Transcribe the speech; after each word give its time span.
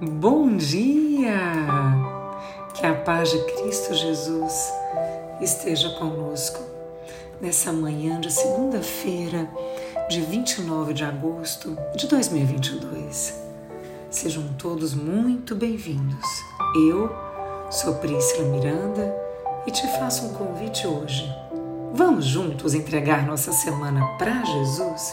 Bom 0.00 0.56
dia! 0.56 1.34
Que 2.72 2.86
a 2.86 2.94
paz 2.94 3.30
de 3.32 3.38
Cristo 3.46 3.92
Jesus 3.94 4.72
esteja 5.40 5.90
conosco 5.98 6.60
nessa 7.40 7.72
manhã 7.72 8.20
de 8.20 8.32
segunda-feira, 8.32 9.50
de 10.08 10.20
29 10.20 10.94
de 10.94 11.02
agosto 11.02 11.76
de 11.96 12.06
2022. 12.06 13.42
Sejam 14.08 14.44
todos 14.56 14.94
muito 14.94 15.56
bem-vindos. 15.56 16.28
Eu 16.76 17.10
sou 17.68 17.96
Priscila 17.96 18.50
Miranda 18.50 19.12
e 19.66 19.72
te 19.72 19.84
faço 19.98 20.26
um 20.26 20.32
convite 20.34 20.86
hoje. 20.86 21.28
Vamos 21.92 22.24
juntos 22.24 22.72
entregar 22.72 23.26
nossa 23.26 23.50
semana 23.50 24.06
para 24.16 24.44
Jesus 24.44 25.12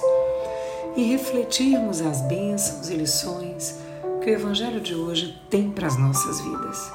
e 0.95 1.05
refletirmos 1.05 2.01
as 2.01 2.21
bênçãos 2.21 2.87
e 2.91 2.93
lições 2.93 3.83
que 4.25 4.31
o 4.31 4.33
Evangelho 4.33 4.81
de 4.81 4.95
hoje 4.95 5.39
tem 5.51 5.69
para 5.69 5.85
as 5.85 5.99
nossas 5.99 6.41
vidas. 6.41 6.91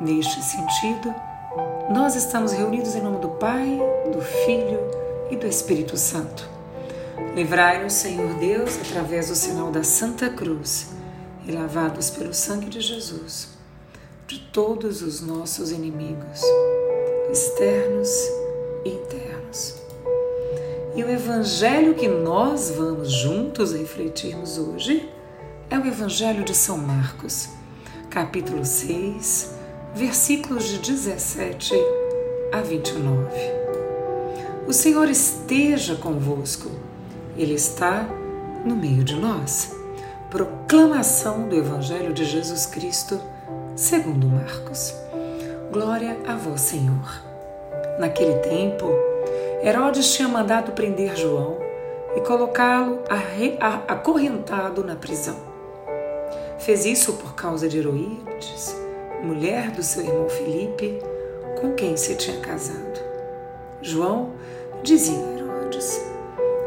Neste 0.00 0.42
sentido, 0.42 1.14
nós 1.88 2.16
estamos 2.16 2.50
reunidos 2.50 2.96
em 2.96 3.00
nome 3.00 3.20
do 3.20 3.28
Pai, 3.28 3.80
do 4.12 4.20
Filho 4.20 4.80
e 5.30 5.36
do 5.36 5.46
Espírito 5.46 5.96
Santo. 5.96 6.50
Livrai-nos, 7.36 7.92
Senhor 7.92 8.34
Deus, 8.40 8.76
através 8.80 9.28
do 9.28 9.36
sinal 9.36 9.70
da 9.70 9.84
Santa 9.84 10.28
Cruz 10.28 10.88
e 11.46 11.52
lavados 11.52 12.10
pelo 12.10 12.34
sangue 12.34 12.68
de 12.68 12.80
Jesus, 12.80 13.50
de 14.26 14.40
todos 14.52 15.02
os 15.02 15.20
nossos 15.20 15.70
inimigos, 15.70 16.42
externos 17.30 18.08
e 18.84 18.88
internos. 18.88 19.76
E 20.96 21.04
o 21.04 21.08
Evangelho 21.08 21.94
que 21.94 22.08
nós 22.08 22.72
vamos 22.72 23.12
juntos 23.12 23.72
refletirmos 23.72 24.58
hoje 24.58 25.13
é 25.74 25.78
o 25.78 25.86
Evangelho 25.86 26.44
de 26.44 26.54
São 26.54 26.78
Marcos, 26.78 27.48
capítulo 28.08 28.64
6, 28.64 29.56
versículos 29.92 30.68
de 30.68 30.78
17 30.78 31.74
a 32.52 32.60
29. 32.60 33.28
O 34.68 34.72
Senhor 34.72 35.10
esteja 35.10 35.96
convosco, 35.96 36.70
Ele 37.36 37.54
está 37.54 38.06
no 38.64 38.76
meio 38.76 39.02
de 39.02 39.16
nós. 39.16 39.74
Proclamação 40.30 41.48
do 41.48 41.56
Evangelho 41.56 42.12
de 42.12 42.24
Jesus 42.24 42.66
Cristo, 42.66 43.20
segundo 43.74 44.28
Marcos. 44.28 44.94
Glória 45.72 46.16
a 46.24 46.36
vós, 46.36 46.60
Senhor. 46.60 47.20
Naquele 47.98 48.34
tempo, 48.34 48.86
Herodes 49.60 50.14
tinha 50.14 50.28
mandado 50.28 50.70
prender 50.70 51.16
João 51.16 51.58
e 52.14 52.20
colocá-lo 52.20 53.00
acorrentado 53.88 54.84
na 54.84 54.94
prisão 54.94 55.52
Fez 56.64 56.86
isso 56.86 57.12
por 57.12 57.34
causa 57.34 57.68
de 57.68 57.76
Heroídes, 57.76 58.74
mulher 59.22 59.70
do 59.70 59.82
seu 59.82 60.02
irmão 60.02 60.30
Filipe, 60.30 60.98
com 61.60 61.74
quem 61.74 61.94
se 61.94 62.14
tinha 62.14 62.40
casado. 62.40 63.00
João 63.82 64.32
dizia 64.82 65.18
a 65.18 65.38
Herodes: 65.38 66.00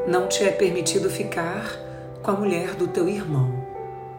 Não 0.08 0.28
te 0.28 0.44
é 0.44 0.52
permitido 0.52 1.10
ficar 1.10 1.76
com 2.22 2.30
a 2.30 2.36
mulher 2.36 2.76
do 2.76 2.88
teu 2.88 3.10
irmão. 3.10 3.52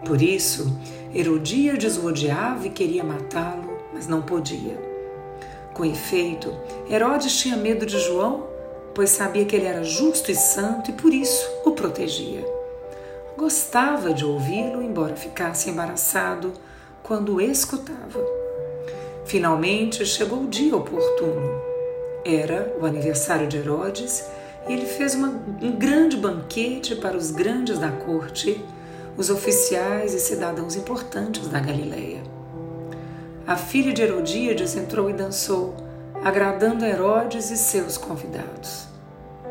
Por 0.04 0.20
isso, 0.20 0.76
Herodíades 1.14 1.96
o 1.96 2.06
odiava 2.06 2.66
e 2.66 2.70
queria 2.70 3.04
matá-lo, 3.04 3.78
mas 3.94 4.08
não 4.08 4.20
podia. 4.20 4.76
Com 5.74 5.84
efeito, 5.84 6.52
Herodes 6.90 7.38
tinha 7.38 7.56
medo 7.56 7.86
de 7.86 8.00
João, 8.00 8.48
pois 8.92 9.10
sabia 9.10 9.44
que 9.44 9.54
ele 9.54 9.66
era 9.66 9.84
justo 9.84 10.28
e 10.28 10.34
santo 10.34 10.90
e 10.90 10.94
por 10.94 11.14
isso 11.14 11.48
o 11.64 11.70
protegia. 11.70 12.57
Gostava 13.38 14.12
de 14.12 14.24
ouvi-lo, 14.24 14.82
embora 14.82 15.14
ficasse 15.14 15.70
embaraçado 15.70 16.52
quando 17.04 17.36
o 17.36 17.40
escutava. 17.40 18.18
Finalmente 19.26 20.04
chegou 20.04 20.42
o 20.42 20.48
dia 20.48 20.74
oportuno. 20.76 21.62
Era 22.24 22.74
o 22.80 22.84
aniversário 22.84 23.46
de 23.46 23.56
Herodes 23.56 24.24
e 24.68 24.72
ele 24.72 24.86
fez 24.86 25.14
uma, 25.14 25.28
um 25.62 25.70
grande 25.70 26.16
banquete 26.16 26.96
para 26.96 27.16
os 27.16 27.30
grandes 27.30 27.78
da 27.78 27.92
corte, 27.92 28.60
os 29.16 29.30
oficiais 29.30 30.14
e 30.14 30.18
cidadãos 30.18 30.74
importantes 30.74 31.46
da 31.46 31.60
Galileia. 31.60 32.20
A 33.46 33.54
filha 33.54 33.92
de 33.92 34.02
Herodíades 34.02 34.74
entrou 34.74 35.08
e 35.08 35.12
dançou, 35.12 35.76
agradando 36.24 36.84
a 36.84 36.88
Herodes 36.88 37.52
e 37.52 37.56
seus 37.56 37.96
convidados. 37.96 38.88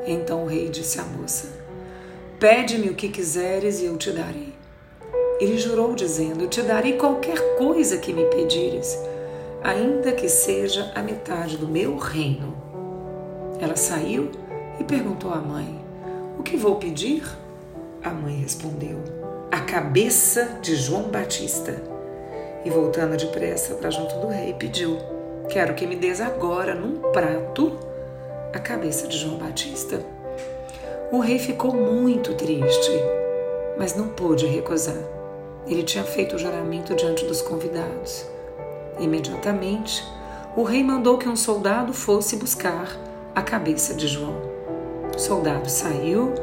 Então 0.06 0.44
o 0.44 0.46
rei 0.46 0.68
disse 0.68 1.00
à 1.00 1.04
moça: 1.04 1.67
Pede-me 2.40 2.90
o 2.90 2.94
que 2.94 3.10
quiseres 3.10 3.82
e 3.82 3.86
eu 3.86 3.98
te 3.98 4.12
darei. 4.12 4.54
Ele 5.40 5.58
jurou, 5.58 5.96
dizendo: 5.96 6.44
Eu 6.44 6.48
te 6.48 6.62
darei 6.62 6.94
qualquer 6.94 7.56
coisa 7.56 7.98
que 7.98 8.14
me 8.14 8.26
pedires, 8.26 8.96
ainda 9.64 10.12
que 10.12 10.30
seja 10.30 10.92
a 10.94 11.02
metade 11.02 11.58
do 11.58 11.68
meu 11.68 11.98
reino. 11.98 12.56
Ela 13.60 13.76
saiu 13.76 14.30
e 14.80 14.84
perguntou 14.84 15.34
à 15.34 15.38
mãe: 15.38 15.84
O 16.38 16.44
que 16.44 16.56
vou 16.58 16.76
pedir? 16.76 17.24
A 18.04 18.12
mãe 18.12 18.36
respondeu: 18.36 19.00
A 19.52 19.62
cabeça 19.62 20.60
de 20.62 20.76
João 20.76 21.10
Batista. 21.10 21.82
E 22.64 22.70
voltando 22.70 23.18
depressa 23.18 23.74
para 23.74 23.90
junto 23.90 24.14
do 24.20 24.28
rei, 24.28 24.54
pediu: 24.54 25.00
Quero 25.50 25.74
que 25.74 25.88
me 25.88 25.96
des 25.96 26.22
agora, 26.22 26.76
num 26.76 27.12
prato, 27.12 27.80
a 28.54 28.60
cabeça 28.60 29.08
de 29.08 29.18
João 29.18 29.38
Batista. 29.38 30.17
O 31.10 31.20
rei 31.20 31.40
ficou 31.40 31.74
muito 31.74 32.34
triste, 32.34 32.92
mas 33.78 33.96
não 33.96 34.10
pôde 34.10 34.46
recusar. 34.46 34.98
Ele 35.66 35.82
tinha 35.82 36.04
feito 36.04 36.36
o 36.36 36.38
juramento 36.38 36.94
diante 36.96 37.24
dos 37.24 37.42
convidados. 37.42 38.26
Imediatamente, 39.00 40.06
o 40.54 40.64
rei 40.64 40.84
mandou 40.84 41.18
que 41.18 41.30
um 41.30 41.36
soldado 41.38 41.94
fosse 41.94 42.36
buscar 42.36 42.94
a 43.34 43.42
cabeça 43.42 43.94
de 43.94 44.06
João. 44.06 44.36
O 45.16 45.18
soldado 45.18 45.70
saiu, 45.70 46.34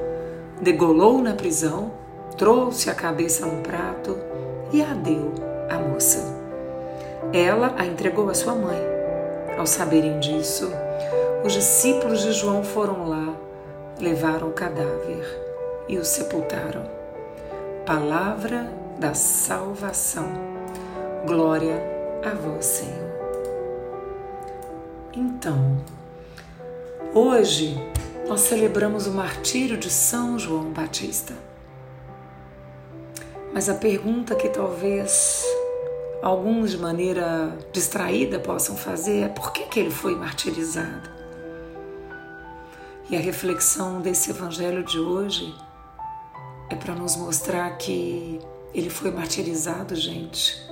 degolou 0.62 1.18
na 1.18 1.34
prisão, 1.34 1.92
trouxe 2.38 2.88
a 2.88 2.94
cabeça 2.94 3.44
num 3.44 3.60
prato 3.60 4.16
e 4.72 4.80
a 4.80 4.94
deu 4.94 5.30
à 5.68 5.78
moça. 5.78 6.24
Ela 7.34 7.74
a 7.76 7.84
entregou 7.84 8.30
à 8.30 8.34
sua 8.34 8.54
mãe. 8.54 8.80
Ao 9.58 9.66
saberem 9.66 10.18
disso, 10.20 10.72
os 11.44 11.52
discípulos 11.52 12.22
de 12.22 12.32
João 12.32 12.64
foram 12.64 13.06
lá 13.06 13.44
levaram 13.98 14.48
o 14.48 14.52
cadáver 14.52 15.24
e 15.88 15.98
o 15.98 16.04
sepultaram. 16.04 16.88
Palavra 17.86 18.72
da 18.98 19.14
salvação. 19.14 20.26
Glória 21.26 21.82
a 22.24 22.34
vós, 22.34 22.64
Senhor. 22.64 23.14
Então, 25.12 25.78
hoje 27.14 27.78
nós 28.26 28.40
celebramos 28.40 29.06
o 29.06 29.12
martírio 29.12 29.76
de 29.76 29.90
São 29.90 30.38
João 30.38 30.70
Batista. 30.70 31.34
Mas 33.52 33.68
a 33.68 33.74
pergunta 33.74 34.34
que 34.34 34.48
talvez 34.48 35.44
alguns 36.22 36.72
de 36.72 36.78
maneira 36.78 37.56
distraída 37.70 38.40
possam 38.40 38.76
fazer 38.76 39.20
é 39.24 39.28
por 39.28 39.52
que, 39.52 39.66
que 39.66 39.78
ele 39.78 39.90
foi 39.90 40.16
martirizado? 40.16 41.08
E 43.10 43.16
a 43.16 43.20
reflexão 43.20 44.00
desse 44.00 44.30
evangelho 44.30 44.82
de 44.82 44.98
hoje 44.98 45.54
é 46.70 46.74
para 46.74 46.94
nos 46.94 47.16
mostrar 47.16 47.76
que 47.76 48.40
ele 48.72 48.88
foi 48.88 49.10
martirizado, 49.10 49.94
gente, 49.94 50.66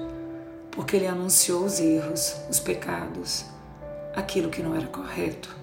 porque 0.71 0.97
ele 0.97 1.07
anunciou 1.07 1.63
os 1.65 1.79
erros, 1.79 2.35
os 2.49 2.59
pecados, 2.59 3.45
aquilo 4.15 4.49
que 4.49 4.63
não 4.63 4.75
era 4.75 4.87
correto. 4.87 5.55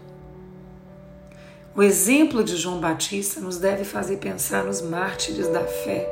O 1.75 1.81
exemplo 1.81 2.44
de 2.44 2.56
João 2.56 2.80
Batista 2.80 3.40
nos 3.40 3.57
deve 3.57 3.84
fazer 3.84 4.18
pensar 4.18 4.63
nos 4.63 4.80
mártires 4.80 5.47
da 5.47 5.66
fé, 5.66 6.07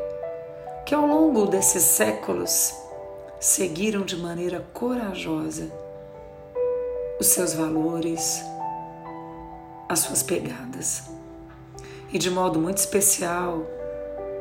que 0.88 0.96
ao 0.96 1.06
longo 1.06 1.46
desses 1.46 1.84
séculos 1.84 2.74
seguiram 3.40 4.04
de 4.04 4.18
maneira 4.18 4.66
corajosa 4.74 5.72
os 7.20 7.28
seus 7.28 7.54
valores, 7.54 8.42
as 9.88 10.00
suas 10.00 10.24
pegadas. 10.24 11.04
E 12.12 12.18
de 12.18 12.30
modo 12.30 12.60
muito 12.60 12.78
especial, 12.78 13.66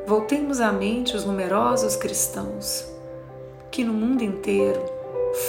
voltemos 0.05 0.59
à 0.59 0.71
mente 0.71 1.15
os 1.15 1.25
numerosos 1.25 1.95
cristãos 1.95 2.85
que 3.69 3.83
no 3.83 3.93
mundo 3.93 4.23
inteiro 4.23 4.81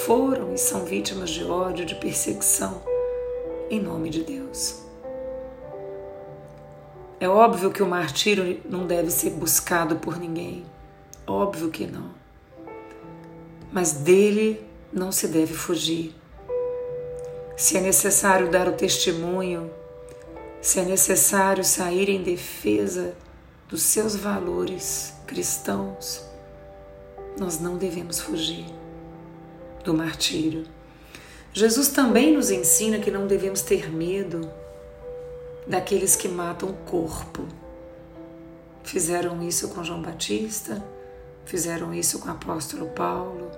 foram 0.05 0.53
e 0.53 0.59
são 0.59 0.85
vítimas 0.85 1.31
de 1.31 1.45
ódio, 1.45 1.87
de 1.87 1.95
perseguição, 1.95 2.83
em 3.71 3.81
nome 3.81 4.11
de 4.11 4.23
Deus. 4.23 4.83
É 7.21 7.29
óbvio 7.29 7.71
que 7.71 7.83
o 7.83 7.87
martírio 7.87 8.61
não 8.69 8.87
deve 8.87 9.11
ser 9.11 9.31
buscado 9.31 9.97
por 9.97 10.19
ninguém, 10.19 10.65
óbvio 11.27 11.71
que 11.71 11.87
não. 11.87 12.11
Mas 13.73 13.93
dele 13.93 14.65
não 14.93 15.11
se 15.11 15.29
deve 15.29 15.55
fugir. 15.55 16.15
Se 17.57 17.77
é 17.77 17.81
necessário 17.81 18.51
dar 18.51 18.69
o 18.69 18.73
testemunho 18.73 19.71
se 20.61 20.81
é 20.81 20.85
necessário 20.85 21.65
sair 21.65 22.09
em 22.09 22.23
defesa 22.23 23.15
dos 23.69 23.83
seus 23.83 24.17
valores 24.17 25.15
cristãos, 25.27 26.25
nós 27.39 27.61
não 27.61 27.77
devemos 27.77 28.19
fugir 28.19 28.67
do 29.85 29.95
martírio. 29.95 30.65
Jesus 31.53 31.89
também 31.89 32.33
nos 32.33 32.51
ensina 32.51 32.99
que 32.99 33.11
não 33.11 33.27
devemos 33.27 33.63
ter 33.63 33.91
medo 33.91 34.51
daqueles 35.67 36.17
que 36.17 36.29
matam 36.29 36.71
o 36.71 36.75
corpo. 36.91 37.47
Fizeram 38.83 39.43
isso 39.43 39.69
com 39.69 39.85
João 39.85 40.03
Batista, 40.03 40.83
fizeram 41.45 41.93
isso 41.95 42.19
com 42.19 42.29
o 42.29 42.33
apóstolo 42.33 42.89
Paulo, 42.91 43.51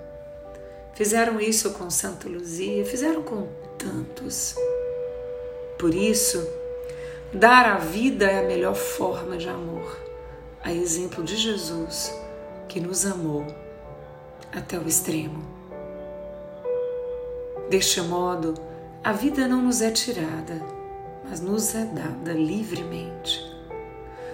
fizeram 0.93 1.39
isso 1.39 1.71
com 1.71 1.89
Santa 1.89 2.27
Luzia, 2.27 2.85
fizeram 2.85 3.23
com 3.23 3.47
tantos. 3.77 4.55
Por 5.79 5.95
isso, 5.95 6.45
dar 7.33 7.65
a 7.65 7.77
vida 7.77 8.25
é 8.25 8.39
a 8.39 8.47
melhor 8.47 8.75
forma 8.75 9.37
de 9.37 9.47
amor, 9.47 9.97
a 10.63 10.71
exemplo 10.71 11.23
de 11.23 11.35
Jesus, 11.35 12.13
que 12.67 12.79
nos 12.79 13.05
amou 13.05 13.45
até 14.51 14.77
o 14.77 14.87
extremo. 14.87 15.43
Deste 17.69 18.01
modo, 18.01 18.53
a 19.03 19.13
vida 19.13 19.47
não 19.47 19.61
nos 19.61 19.81
é 19.81 19.91
tirada, 19.91 20.61
mas 21.27 21.39
nos 21.39 21.73
é 21.73 21.85
dada 21.85 22.33
livremente. 22.33 23.49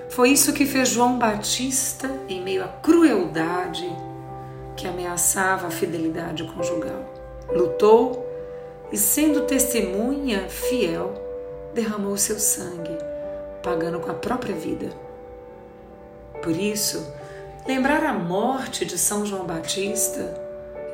Foi 0.10 0.30
isso 0.30 0.54
que 0.54 0.66
fez 0.66 0.90
João 0.90 1.20
Batista 1.20 2.10
em 2.28 2.42
meio 2.42 2.64
à 2.64 2.68
crueldade 2.68 3.88
que 4.76 4.88
ameaçava 4.88 5.68
a 5.68 5.72
fidelidade 5.72 6.44
conjugal. 6.46 7.06
Lutou 7.50 8.26
e, 8.92 8.98
sendo 8.98 9.42
testemunha 9.42 10.48
fiel, 10.50 11.27
derramou 11.78 12.18
seu 12.18 12.40
sangue, 12.40 12.98
pagando 13.62 14.00
com 14.00 14.10
a 14.10 14.16
própria 14.16 14.56
vida. 14.56 14.90
Por 16.42 16.58
isso, 16.58 17.14
lembrar 17.68 18.04
a 18.04 18.14
morte 18.14 18.84
de 18.84 18.98
São 18.98 19.24
João 19.24 19.46
Batista 19.46 20.34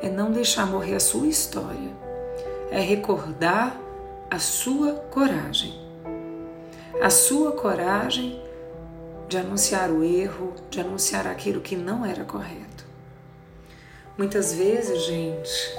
é 0.02 0.10
não 0.10 0.30
deixar 0.30 0.66
morrer 0.66 0.96
a 0.96 1.00
sua 1.00 1.26
história, 1.26 1.90
é 2.70 2.80
recordar 2.80 3.80
a 4.30 4.38
sua 4.38 4.92
coragem. 5.10 5.82
A 7.00 7.08
sua 7.08 7.52
coragem 7.52 8.42
de 9.26 9.38
anunciar 9.38 9.90
o 9.90 10.04
erro, 10.04 10.52
de 10.68 10.80
anunciar 10.80 11.26
aquilo 11.26 11.62
que 11.62 11.76
não 11.76 12.04
era 12.04 12.24
correto. 12.24 12.84
Muitas 14.18 14.52
vezes, 14.52 15.06
gente, 15.06 15.78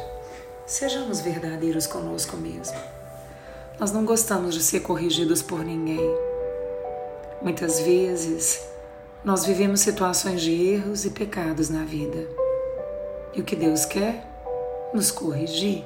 sejamos 0.65 1.21
verdadeiros 1.21 1.85
conosco 1.85 2.35
mesmo. 2.35 2.95
Nós 3.79 3.91
não 3.91 4.05
gostamos 4.05 4.53
de 4.53 4.61
ser 4.61 4.79
corrigidos 4.79 5.41
por 5.41 5.63
ninguém. 5.63 5.99
Muitas 7.41 7.81
vezes, 7.81 8.65
nós 9.23 9.45
vivemos 9.45 9.81
situações 9.81 10.41
de 10.41 10.51
erros 10.51 11.03
e 11.03 11.09
pecados 11.09 11.69
na 11.69 11.83
vida. 11.83 12.25
E 13.33 13.41
o 13.41 13.43
que 13.43 13.55
Deus 13.55 13.83
quer? 13.83 14.25
Nos 14.93 15.11
corrigir, 15.11 15.83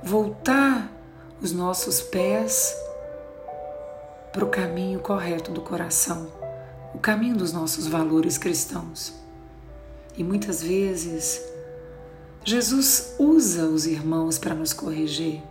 voltar 0.00 0.92
os 1.42 1.50
nossos 1.50 2.00
pés 2.00 2.72
para 4.32 4.44
o 4.44 4.48
caminho 4.48 5.00
correto 5.00 5.50
do 5.50 5.62
coração, 5.62 6.30
o 6.94 6.98
caminho 6.98 7.36
dos 7.36 7.52
nossos 7.52 7.88
valores 7.88 8.38
cristãos. 8.38 9.12
E 10.16 10.22
muitas 10.22 10.62
vezes, 10.62 11.42
Jesus 12.44 13.14
usa 13.18 13.64
os 13.64 13.86
irmãos 13.86 14.38
para 14.38 14.54
nos 14.54 14.72
corrigir. 14.72 15.42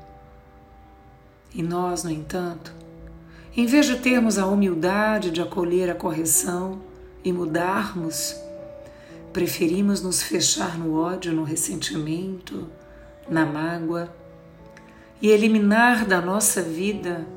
E 1.54 1.63
nós, 1.63 2.04
no 2.04 2.12
entanto, 2.12 2.74
em 3.56 3.66
vez 3.66 3.86
de 3.86 3.98
termos 3.98 4.38
a 4.38 4.46
humildade 4.46 5.31
de 5.31 5.42
acolher 5.42 5.90
a 5.90 5.96
correção 5.96 6.81
e 7.24 7.34
mudarmos, 7.34 8.36
preferimos 9.34 10.01
nos 10.01 10.22
fechar 10.22 10.78
no 10.78 10.96
ódio, 10.96 11.34
no 11.34 11.44
ressentimento, 11.44 12.68
na 13.28 13.46
mágoa 13.46 14.13
e 15.22 15.30
eliminar 15.30 16.06
da 16.06 16.22
nossa 16.22 16.62
vida 16.62 17.28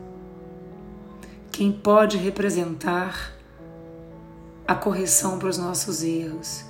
quem 1.51 1.71
pode 1.73 2.17
representar 2.17 3.33
a 4.67 4.75
correção 4.75 5.39
para 5.39 5.49
os 5.49 5.59
nossos 5.59 6.03
erros, 6.03 6.65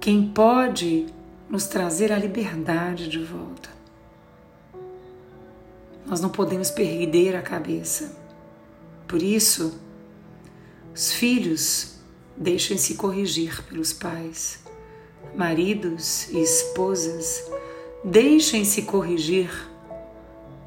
quem 0.00 0.28
pode 0.28 1.06
nos 1.48 1.66
trazer 1.66 2.12
a 2.12 2.18
liberdade 2.18 3.08
de 3.08 3.18
volta. 3.18 3.79
Nós 6.10 6.20
não 6.20 6.28
podemos 6.28 6.70
perder 6.70 7.36
a 7.36 7.40
cabeça. 7.40 8.14
Por 9.06 9.22
isso, 9.22 9.78
os 10.92 11.12
filhos 11.12 11.94
deixem-se 12.36 12.94
corrigir 12.94 13.62
pelos 13.64 13.92
pais. 13.92 14.58
Maridos 15.36 16.28
e 16.30 16.42
esposas 16.42 17.48
deixem-se 18.02 18.82
corrigir 18.82 19.50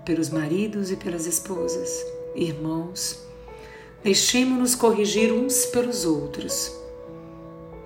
pelos 0.06 0.30
maridos 0.30 0.92
e 0.92 0.96
pelas 0.96 1.26
esposas 1.26 1.90
irmãos, 2.36 3.20
deixemos-nos 4.04 4.76
corrigir 4.76 5.32
uns 5.32 5.66
pelos 5.66 6.06
outros. 6.06 6.72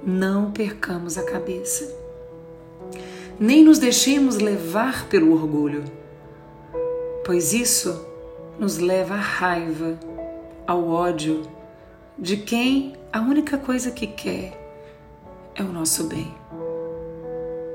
Não 0.04 0.52
percamos 0.52 1.18
a 1.18 1.24
cabeça. 1.24 1.92
Nem 3.40 3.64
nos 3.64 3.80
deixemos 3.80 4.38
levar 4.38 5.08
pelo 5.10 5.34
orgulho, 5.34 5.84
pois 7.28 7.52
isso 7.52 8.08
nos 8.58 8.78
leva 8.78 9.16
à 9.16 9.18
raiva, 9.18 10.00
ao 10.66 10.88
ódio 10.88 11.46
de 12.18 12.38
quem 12.38 12.96
a 13.12 13.20
única 13.20 13.58
coisa 13.58 13.92
que 13.92 14.08
quer 14.08 14.58
é 15.54 15.62
o 15.62 15.68
nosso 15.68 16.06
bem. 16.06 16.34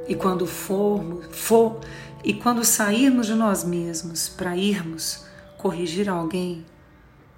E 0.09 0.15
quando 0.15 0.47
formos, 0.47 1.27
for, 1.31 1.79
e 2.25 2.33
quando 2.33 2.65
sairmos 2.65 3.27
de 3.27 3.35
nós 3.35 3.63
mesmos 3.63 4.27
para 4.27 4.57
irmos 4.57 5.27
corrigir 5.59 6.09
alguém, 6.09 6.65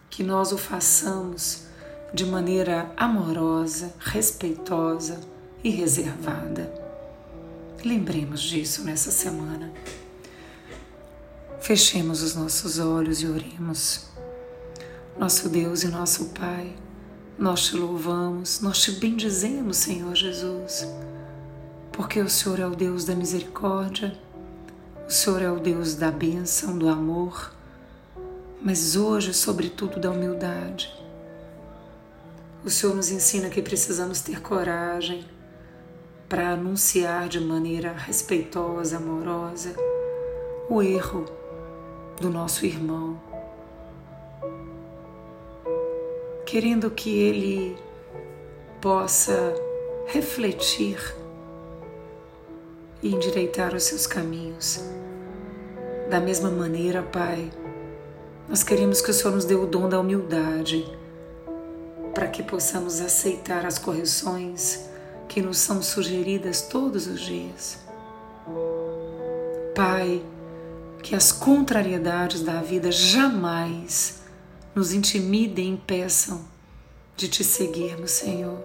que 0.08 0.22
nós 0.22 0.52
o 0.52 0.56
façamos 0.56 1.64
de 2.12 2.25
maneira 2.25 2.93
amorosa, 2.96 3.93
respeitosa 3.99 5.19
e 5.64 5.69
reservada. 5.69 6.72
Lembremos 7.84 8.40
disso 8.40 8.84
nessa 8.84 9.10
semana. 9.10 9.72
Fechemos 11.64 12.22
os 12.22 12.34
nossos 12.34 12.78
olhos 12.78 13.22
e 13.22 13.26
oremos. 13.26 14.05
Nosso 15.19 15.49
Deus 15.49 15.82
e 15.82 15.88
nosso 15.88 16.26
Pai, 16.26 16.76
nós 17.38 17.69
te 17.69 17.76
louvamos, 17.76 18.61
nós 18.61 18.82
te 18.82 18.93
bendizemos, 18.93 19.78
Senhor 19.78 20.14
Jesus, 20.14 20.87
porque 21.91 22.20
o 22.20 22.29
Senhor 22.29 22.60
é 22.60 22.67
o 22.67 22.77
Deus 22.77 23.06
da 23.06 23.15
misericórdia, 23.15 24.15
o 25.08 25.10
Senhor 25.10 25.41
é 25.41 25.50
o 25.50 25.58
Deus 25.58 25.94
da 25.94 26.10
bênção, 26.10 26.77
do 26.77 26.86
amor 26.86 27.50
mas 28.60 28.94
hoje, 28.94 29.32
sobretudo, 29.32 29.98
da 29.98 30.10
humildade. 30.10 30.91
O 32.62 32.69
Senhor 32.69 32.94
nos 32.94 33.10
ensina 33.10 33.48
que 33.48 33.62
precisamos 33.62 34.20
ter 34.20 34.41
coragem 34.43 35.27
para 36.29 36.50
anunciar 36.50 37.29
de 37.29 37.41
maneira 37.41 37.93
respeitosa, 37.93 38.98
amorosa, 38.98 39.74
o 40.69 40.82
erro 40.82 41.27
do 42.20 42.30
nosso 42.30 42.64
irmão, 42.64 43.20
querendo 46.46 46.90
que 46.90 47.10
ele 47.10 47.76
possa 48.80 49.54
refletir 50.06 50.98
e 53.02 53.14
endireitar 53.14 53.74
os 53.74 53.84
seus 53.84 54.06
caminhos. 54.06 54.84
Da 56.08 56.20
mesma 56.20 56.50
maneira, 56.50 57.02
Pai, 57.02 57.50
nós 58.48 58.62
queremos 58.62 59.00
que 59.00 59.10
o 59.10 59.14
Senhor 59.14 59.34
nos 59.34 59.44
dê 59.44 59.54
o 59.54 59.66
dom 59.66 59.88
da 59.88 59.98
humildade 59.98 60.84
para 62.14 62.28
que 62.28 62.42
possamos 62.42 63.00
aceitar 63.00 63.66
as 63.66 63.78
correções 63.78 64.88
que 65.28 65.42
nos 65.42 65.58
são 65.58 65.82
sugeridas 65.82 66.62
todos 66.62 67.06
os 67.06 67.20
dias. 67.20 67.78
Pai, 69.74 70.22
que 71.05 71.15
as 71.15 71.31
contrariedades 71.31 72.41
da 72.41 72.63
vida 72.63 72.91
jamais 72.91 74.23
nos 74.75 74.94
intimidem 74.94 75.67
e 75.67 75.70
impeçam 75.73 76.43
de 77.15 77.29
te 77.29 77.44
seguirmos, 77.44 78.11
Senhor. 78.11 78.58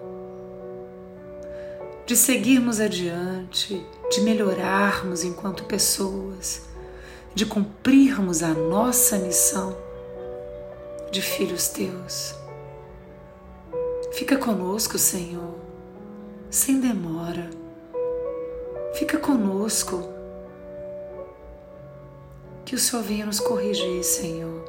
De 2.06 2.16
seguirmos 2.16 2.80
adiante, 2.80 3.86
de 4.10 4.22
melhorarmos 4.22 5.22
enquanto 5.22 5.64
pessoas 5.64 6.62
de 7.34 7.44
cumprirmos 7.44 8.42
a 8.42 8.48
nossa 8.48 9.18
missão 9.18 9.76
de 11.12 11.20
filhos 11.20 11.68
teus. 11.68 12.34
Fica 14.14 14.38
conosco, 14.38 14.98
Senhor, 14.98 15.56
sem 16.50 16.80
demora. 16.80 17.50
Fica 18.94 19.18
conosco. 19.18 20.19
Que 22.70 22.76
o 22.76 22.78
Senhor 22.78 23.02
venha 23.02 23.26
nos 23.26 23.40
corrigir, 23.40 24.04
Senhor. 24.04 24.64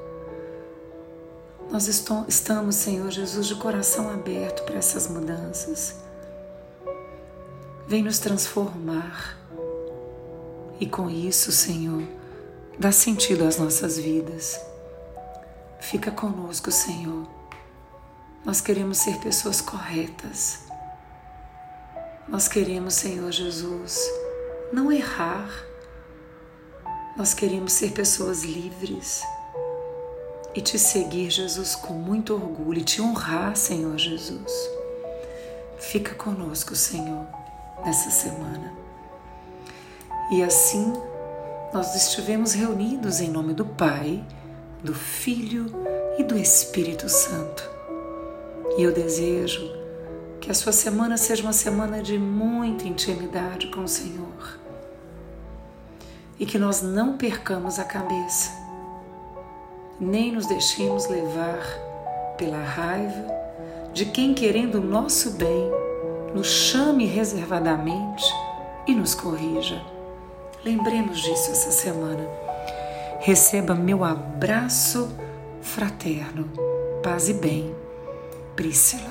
Nós 1.69 1.87
estamos, 1.87 2.73
Senhor 2.73 3.11
Jesus, 3.11 3.45
de 3.45 3.53
coração 3.53 4.09
aberto 4.09 4.63
para 4.63 4.79
essas 4.79 5.07
mudanças. 5.07 5.97
vem 7.85 8.01
nos 8.01 8.17
transformar. 8.17 9.37
E 10.79 10.87
com 10.87 11.11
isso, 11.11 11.51
Senhor, 11.51 12.01
dá 12.79 12.91
sentido 12.91 13.43
às 13.43 13.57
nossas 13.57 13.99
vidas. 13.99 14.59
Fica 15.79 16.09
conosco, 16.09 16.71
Senhor. 16.71 17.27
Nós 18.43 18.61
queremos 18.61 18.97
ser 18.97 19.19
pessoas 19.19 19.61
corretas. 19.61 20.61
Nós 22.27 22.47
queremos, 22.47 22.95
Senhor 22.95 23.31
Jesus, 23.31 23.95
não 24.73 24.91
errar. 24.91 25.69
Nós 27.21 27.35
queremos 27.35 27.73
ser 27.73 27.91
pessoas 27.91 28.43
livres 28.43 29.21
e 30.55 30.59
te 30.59 30.79
seguir, 30.79 31.29
Jesus, 31.29 31.75
com 31.75 31.93
muito 31.93 32.33
orgulho 32.33 32.79
e 32.79 32.83
te 32.83 32.99
honrar, 32.99 33.55
Senhor 33.55 33.95
Jesus. 33.95 34.51
Fica 35.77 36.15
conosco, 36.15 36.75
Senhor, 36.75 37.27
nessa 37.85 38.09
semana. 38.09 38.73
E 40.31 40.41
assim 40.41 40.91
nós 41.71 41.93
estivemos 41.93 42.53
reunidos 42.53 43.21
em 43.21 43.29
nome 43.29 43.53
do 43.53 43.67
Pai, 43.67 44.25
do 44.83 44.95
Filho 44.95 45.67
e 46.17 46.23
do 46.23 46.35
Espírito 46.35 47.07
Santo. 47.07 47.69
E 48.79 48.81
eu 48.81 48.91
desejo 48.91 49.61
que 50.39 50.49
a 50.49 50.55
sua 50.55 50.71
semana 50.71 51.17
seja 51.17 51.43
uma 51.43 51.53
semana 51.53 52.01
de 52.01 52.17
muita 52.17 52.87
intimidade 52.87 53.67
com 53.67 53.83
o 53.83 53.87
Senhor. 53.87 54.60
E 56.41 56.45
que 56.45 56.57
nós 56.57 56.81
não 56.81 57.15
percamos 57.15 57.77
a 57.77 57.85
cabeça, 57.85 58.49
nem 59.99 60.31
nos 60.31 60.47
deixemos 60.47 61.07
levar 61.07 61.61
pela 62.35 62.57
raiva 62.57 63.27
de 63.93 64.05
quem, 64.05 64.33
querendo 64.33 64.79
o 64.79 64.81
nosso 64.81 65.31
bem, 65.31 65.69
nos 66.33 66.47
chame 66.47 67.05
reservadamente 67.05 68.25
e 68.87 68.95
nos 68.95 69.13
corrija. 69.13 69.79
Lembremos 70.65 71.21
disso 71.21 71.51
essa 71.51 71.71
semana. 71.71 72.27
Receba 73.19 73.75
meu 73.75 74.03
abraço 74.03 75.15
fraterno. 75.61 76.49
Paz 77.03 77.29
e 77.29 77.33
bem. 77.33 77.75
Priscila. 78.55 79.10